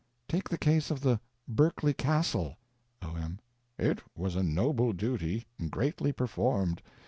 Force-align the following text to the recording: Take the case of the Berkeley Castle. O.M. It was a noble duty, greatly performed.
Take 0.27 0.49
the 0.49 0.57
case 0.57 0.89
of 0.89 1.01
the 1.01 1.19
Berkeley 1.47 1.93
Castle. 1.93 2.57
O.M. 3.03 3.37
It 3.77 3.99
was 4.15 4.35
a 4.35 4.41
noble 4.41 4.93
duty, 4.93 5.45
greatly 5.69 6.11
performed. 6.11 6.81